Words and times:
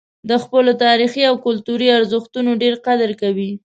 د 0.29 0.31
خپلو 0.43 0.71
تاریخي 0.83 1.23
او 1.29 1.35
کلتوري 1.45 1.87
ارزښتونو 1.97 2.51
ډېر 2.61 2.75
قدر 2.85 3.09
کوي. 3.21 3.51